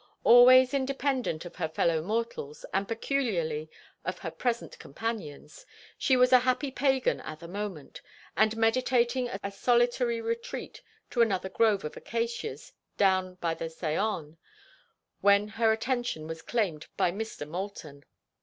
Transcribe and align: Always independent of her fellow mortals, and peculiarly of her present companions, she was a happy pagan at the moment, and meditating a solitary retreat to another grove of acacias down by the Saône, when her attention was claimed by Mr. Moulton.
Always 0.23 0.73
independent 0.73 1.45
of 1.45 1.57
her 1.57 1.67
fellow 1.69 2.01
mortals, 2.01 2.65
and 2.73 2.87
peculiarly 2.87 3.69
of 4.03 4.17
her 4.17 4.31
present 4.31 4.79
companions, 4.79 5.63
she 5.95 6.17
was 6.17 6.33
a 6.33 6.39
happy 6.39 6.71
pagan 6.71 7.19
at 7.19 7.39
the 7.39 7.47
moment, 7.47 8.01
and 8.35 8.57
meditating 8.57 9.29
a 9.43 9.51
solitary 9.51 10.19
retreat 10.19 10.81
to 11.11 11.21
another 11.21 11.49
grove 11.49 11.85
of 11.85 11.95
acacias 11.95 12.73
down 12.97 13.35
by 13.35 13.53
the 13.53 13.65
Saône, 13.65 14.37
when 15.19 15.47
her 15.49 15.71
attention 15.71 16.25
was 16.25 16.41
claimed 16.41 16.87
by 16.97 17.11
Mr. 17.11 17.47
Moulton. 17.47 18.03